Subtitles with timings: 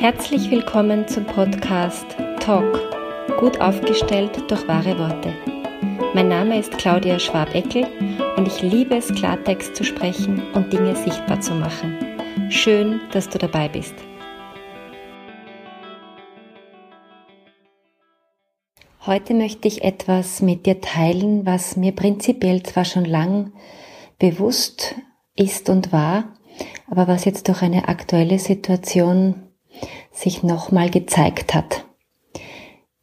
[0.00, 2.06] Herzlich willkommen zum Podcast
[2.38, 2.80] Talk,
[3.40, 5.34] gut aufgestellt durch wahre Worte.
[6.14, 7.84] Mein Name ist Claudia Schwabeckel
[8.36, 11.98] und ich liebe es, Klartext zu sprechen und Dinge sichtbar zu machen.
[12.48, 13.96] Schön, dass du dabei bist.
[19.04, 23.52] Heute möchte ich etwas mit dir teilen, was mir prinzipiell zwar schon lang
[24.20, 24.94] bewusst
[25.34, 26.36] ist und war,
[26.88, 29.47] aber was jetzt durch eine aktuelle Situation
[30.18, 31.84] sich nochmal gezeigt hat.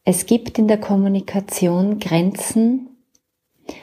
[0.03, 2.89] Es gibt in der Kommunikation Grenzen,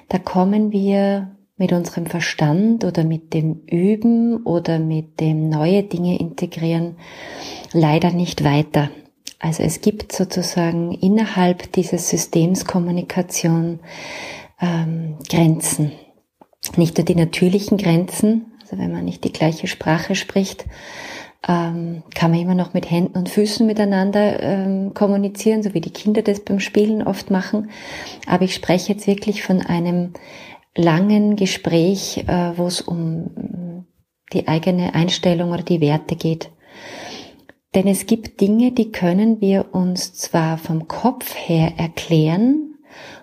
[0.09, 6.19] da kommen wir mit unserem Verstand oder mit dem Üben oder mit dem neue Dinge
[6.19, 6.97] integrieren
[7.73, 8.91] leider nicht weiter.
[9.39, 13.81] Also es gibt sozusagen innerhalb dieses Systems Kommunikation
[14.61, 15.93] ähm, Grenzen.
[16.77, 20.65] Nicht nur die natürlichen Grenzen, also wenn man nicht die gleiche Sprache spricht,
[21.49, 25.91] ähm, kann man immer noch mit Händen und Füßen miteinander ähm, kommunizieren, so wie die
[25.91, 27.71] Kinder das beim Spielen oft machen.
[28.27, 30.13] Aber ich spreche jetzt wirklich von einem
[30.77, 33.87] langen Gespräch, äh, wo es um
[34.33, 36.51] die eigene Einstellung oder die Werte geht.
[37.75, 42.72] Denn es gibt Dinge, die können wir uns zwar vom Kopf her erklären,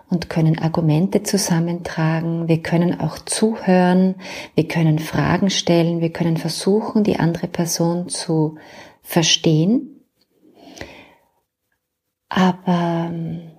[0.10, 2.48] und können Argumente zusammentragen.
[2.48, 4.16] Wir können auch zuhören.
[4.56, 6.02] Wir können Fragen stellen.
[6.02, 8.58] Wir können versuchen, die andere Person zu
[9.02, 10.04] verstehen.
[12.28, 13.52] Aber ähm,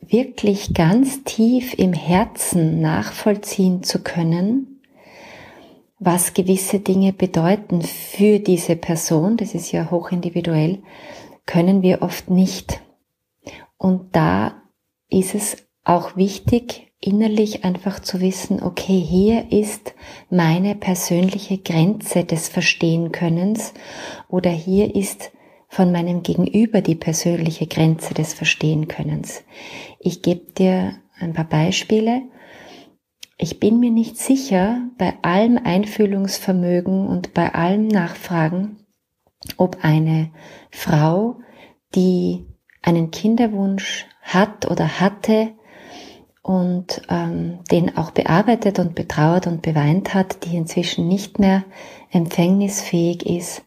[0.00, 4.80] wirklich ganz tief im Herzen nachvollziehen zu können,
[5.98, 10.78] was gewisse Dinge bedeuten für diese Person, das ist ja hochindividuell,
[11.44, 12.80] können wir oft nicht.
[13.78, 14.62] Und da
[15.08, 19.94] ist es auch wichtig, innerlich einfach zu wissen, okay, hier ist
[20.30, 23.72] meine persönliche Grenze des Verstehenkönnens
[24.28, 25.30] oder hier ist
[25.68, 29.44] von meinem Gegenüber die persönliche Grenze des Verstehenkönnens.
[30.00, 32.22] Ich gebe dir ein paar Beispiele.
[33.36, 38.84] Ich bin mir nicht sicher, bei allem Einfühlungsvermögen und bei allem Nachfragen,
[39.56, 40.32] ob eine
[40.70, 41.36] Frau,
[41.94, 42.46] die
[42.88, 45.50] einen Kinderwunsch hat oder hatte
[46.42, 51.64] und ähm, den auch bearbeitet und betrauert und beweint hat, die inzwischen nicht mehr
[52.10, 53.62] empfängnisfähig ist,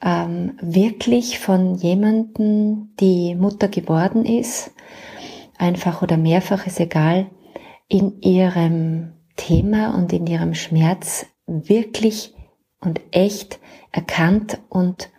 [0.00, 4.70] ähm, wirklich von jemanden, die Mutter geworden ist,
[5.58, 7.26] einfach oder mehrfach ist egal,
[7.88, 12.34] in ihrem Thema und in ihrem Schmerz wirklich
[12.80, 13.58] und echt
[13.90, 15.10] erkannt und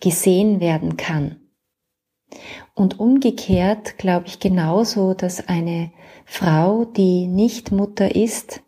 [0.00, 1.45] gesehen werden kann.
[2.76, 5.90] Und umgekehrt glaube ich genauso, dass eine
[6.26, 8.62] Frau, die nicht Mutter ist,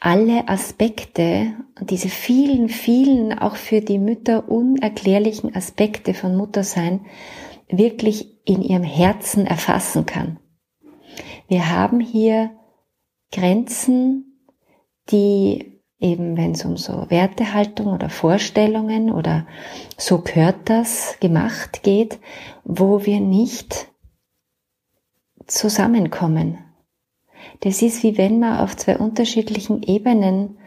[0.00, 7.06] alle Aspekte, diese vielen, vielen, auch für die Mütter unerklärlichen Aspekte von Muttersein,
[7.68, 10.40] wirklich in ihrem Herzen erfassen kann.
[11.46, 12.50] Wir haben hier
[13.30, 14.48] Grenzen,
[15.10, 19.46] die eben wenn es um so Wertehaltung oder Vorstellungen oder
[19.96, 22.18] so gehört das gemacht geht,
[22.64, 23.88] wo wir nicht
[25.46, 26.58] zusammenkommen.
[27.60, 30.58] Das ist wie wenn man auf zwei unterschiedlichen Ebenen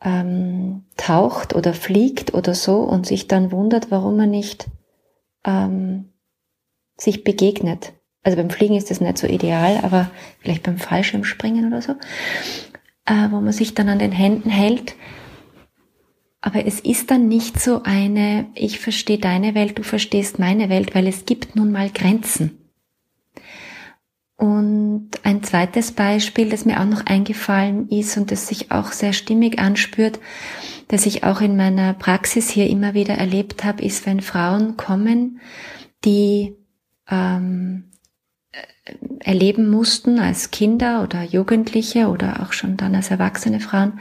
[0.00, 4.68] ähm, taucht oder fliegt oder so und sich dann wundert, warum man nicht
[5.44, 6.12] ähm,
[6.96, 7.92] sich begegnet.
[8.22, 10.10] Also beim Fliegen ist das nicht so ideal, aber
[10.40, 11.94] vielleicht beim Fallschirmspringen oder so
[13.08, 14.94] äh, wo man sich dann an den Händen hält.
[16.40, 20.94] Aber es ist dann nicht so eine, ich verstehe deine Welt, du verstehst meine Welt,
[20.94, 22.70] weil es gibt nun mal Grenzen.
[24.36, 29.12] Und ein zweites Beispiel, das mir auch noch eingefallen ist und das sich auch sehr
[29.12, 30.20] stimmig anspürt,
[30.86, 35.40] das ich auch in meiner Praxis hier immer wieder erlebt habe, ist, wenn Frauen kommen,
[36.04, 36.54] die
[37.10, 37.90] ähm,
[39.20, 44.00] erleben mussten als Kinder oder Jugendliche oder auch schon dann als erwachsene Frauen,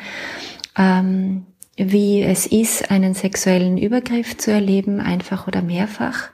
[0.78, 1.46] ähm,
[1.76, 6.30] wie es ist, einen sexuellen Übergriff zu erleben, einfach oder mehrfach,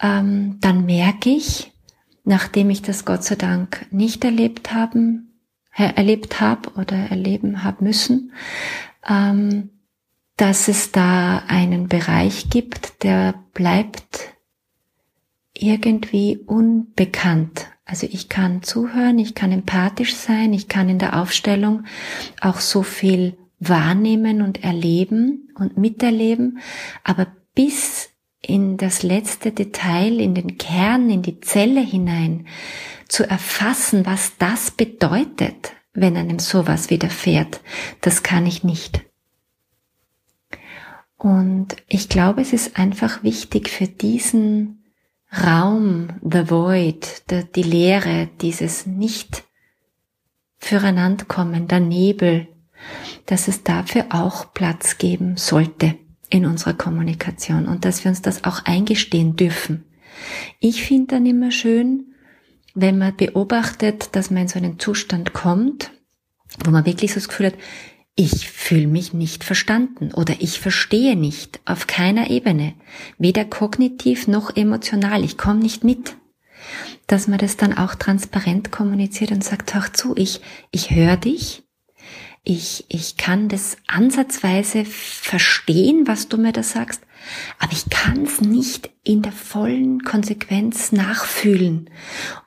[0.00, 1.72] ähm, dann merke ich,
[2.24, 5.32] nachdem ich das Gott sei Dank nicht erlebt haben,
[5.74, 8.32] erlebt habe oder erleben habe müssen,
[9.08, 9.70] ähm,
[10.36, 14.21] dass es da einen Bereich gibt, der bleibt
[15.54, 17.66] irgendwie unbekannt.
[17.84, 21.84] Also ich kann zuhören, ich kann empathisch sein, ich kann in der Aufstellung
[22.40, 26.58] auch so viel wahrnehmen und erleben und miterleben,
[27.04, 28.10] aber bis
[28.40, 32.46] in das letzte Detail, in den Kern, in die Zelle hinein
[33.08, 37.60] zu erfassen, was das bedeutet, wenn einem sowas widerfährt,
[38.00, 39.02] das kann ich nicht.
[41.16, 44.81] Und ich glaube, es ist einfach wichtig für diesen
[45.32, 47.22] Raum, the void,
[47.54, 49.44] die Leere, dieses nicht
[50.58, 52.48] füreinander kommen, der Nebel,
[53.26, 55.94] dass es dafür auch Platz geben sollte
[56.28, 59.84] in unserer Kommunikation und dass wir uns das auch eingestehen dürfen.
[60.60, 62.14] Ich finde dann immer schön,
[62.74, 65.90] wenn man beobachtet, dass man in so einen Zustand kommt,
[66.64, 67.54] wo man wirklich so das Gefühl hat,
[68.14, 72.74] ich fühle mich nicht verstanden oder ich verstehe nicht auf keiner Ebene,
[73.18, 76.16] weder kognitiv noch emotional, ich komme nicht mit.
[77.06, 81.64] Dass man das dann auch transparent kommuniziert und sagt, hör zu, ich, ich höre dich,
[82.44, 87.02] ich, ich kann das ansatzweise verstehen, was du mir da sagst,
[87.58, 91.88] aber ich kann es nicht in der vollen Konsequenz nachfühlen.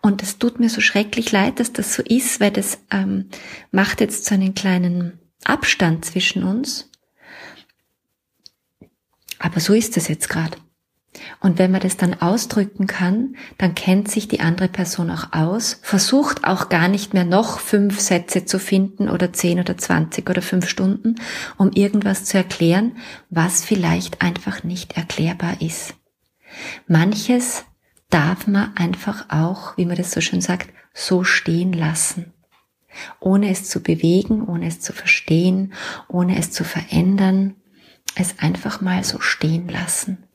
[0.01, 3.29] Und es tut mir so schrecklich leid, dass das so ist, weil das ähm,
[3.71, 6.89] macht jetzt so einen kleinen Abstand zwischen uns.
[9.39, 10.57] Aber so ist es jetzt gerade.
[11.39, 15.80] Und wenn man das dann ausdrücken kann, dann kennt sich die andere Person auch aus,
[15.81, 20.42] versucht auch gar nicht mehr noch fünf Sätze zu finden oder zehn oder zwanzig oder
[20.42, 21.15] fünf Stunden,
[21.57, 22.98] um irgendwas zu erklären,
[23.30, 25.94] was vielleicht einfach nicht erklärbar ist.
[26.88, 27.63] Manches
[28.09, 32.33] darf man einfach auch, wie man das so schön sagt, so stehen lassen.
[33.19, 35.74] Ohne es zu bewegen, ohne es zu verstehen,
[36.07, 37.56] ohne es zu verändern,
[38.15, 40.25] es einfach mal so stehen lassen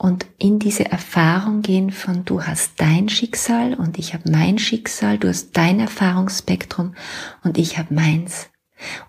[0.00, 5.18] und in diese Erfahrung gehen von du hast dein Schicksal und ich habe mein Schicksal,
[5.18, 6.94] du hast dein Erfahrungsspektrum
[7.44, 8.48] und ich habe meins.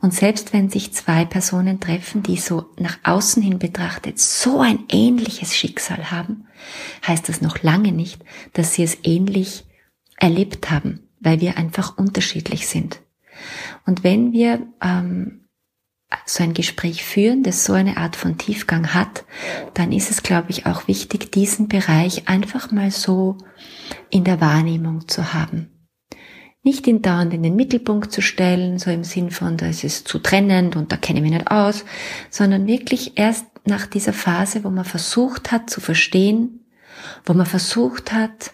[0.01, 4.79] Und selbst wenn sich zwei Personen treffen, die so nach außen hin betrachtet so ein
[4.91, 6.47] ähnliches Schicksal haben,
[7.07, 8.21] heißt das noch lange nicht,
[8.51, 9.63] dass sie es ähnlich
[10.17, 13.01] erlebt haben, weil wir einfach unterschiedlich sind.
[13.85, 15.47] Und wenn wir ähm,
[16.25, 19.23] so ein Gespräch führen, das so eine Art von Tiefgang hat,
[19.73, 23.37] dann ist es, glaube ich, auch wichtig, diesen Bereich einfach mal so
[24.09, 25.69] in der Wahrnehmung zu haben.
[26.63, 30.03] Nicht ihn dauernd in den Mittelpunkt zu stellen, so im Sinn von, da ist es
[30.03, 31.85] zu trennend und da kenne ich mich nicht aus,
[32.29, 36.65] sondern wirklich erst nach dieser Phase, wo man versucht hat zu verstehen,
[37.25, 38.51] wo man versucht hat,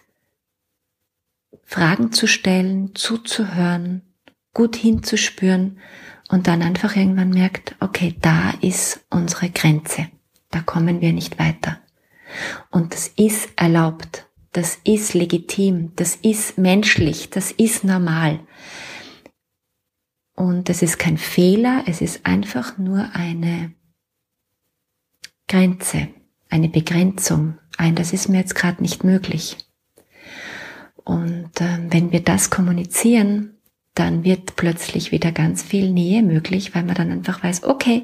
[1.69, 4.01] Fragen zu stellen, zuzuhören,
[4.53, 5.79] gut hinzuspüren,
[6.29, 10.09] und dann einfach irgendwann merkt, okay, da ist unsere Grenze,
[10.49, 11.79] da kommen wir nicht weiter.
[12.69, 18.39] Und das ist erlaubt, das ist legitim, das ist menschlich, das ist normal.
[20.35, 23.73] Und es ist kein Fehler, es ist einfach nur eine
[25.47, 26.09] Grenze,
[26.49, 27.57] eine Begrenzung.
[27.77, 29.57] Ein, das ist mir jetzt gerade nicht möglich.
[31.07, 33.53] Und äh, wenn wir das kommunizieren,
[33.95, 38.03] dann wird plötzlich wieder ganz viel Nähe möglich, weil man dann einfach weiß, okay,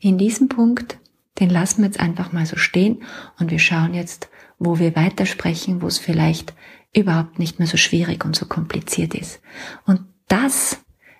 [0.00, 0.96] in diesem Punkt,
[1.40, 3.02] den lassen wir jetzt einfach mal so stehen
[3.38, 6.54] und wir schauen jetzt, wo wir weitersprechen, wo es vielleicht
[6.96, 9.40] überhaupt nicht mehr so schwierig und so kompliziert ist.
[9.84, 10.78] Und das,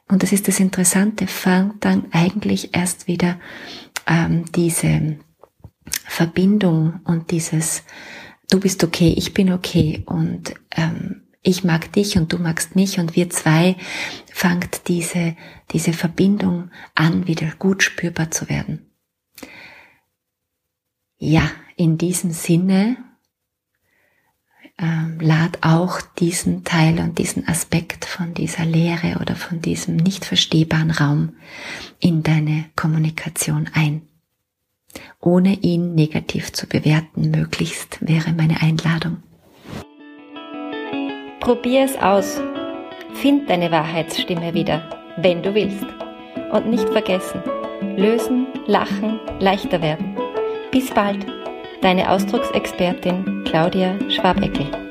[0.09, 3.39] und das ist das Interessante, fängt dann eigentlich erst wieder
[4.07, 5.19] ähm, diese
[6.07, 7.85] Verbindung und dieses
[8.51, 12.99] Du bist okay, ich bin okay und ähm, ich mag dich und du magst mich
[12.99, 13.77] und wir zwei
[14.33, 15.37] fangt diese,
[15.71, 18.91] diese Verbindung an, wieder gut spürbar zu werden.
[21.19, 22.97] Ja, in diesem Sinne
[24.79, 30.25] ähm, lad auch diesen Teil und diesen Aspekt von dieser Leere oder von diesem nicht
[30.25, 31.37] verstehbaren Raum
[31.99, 34.09] in deine Kommunikation ein.
[35.21, 39.19] Ohne ihn negativ zu bewerten, möglichst wäre meine Einladung.
[41.41, 42.41] Probier es aus.
[43.15, 44.83] Find deine Wahrheitsstimme wieder,
[45.17, 45.87] wenn du willst.
[46.53, 47.43] Und nicht vergessen,
[47.97, 50.17] lösen, lachen, leichter werden.
[50.71, 51.27] Bis bald,
[51.83, 54.88] deine Ausdrucksexpertin Claudia Schwabeckel.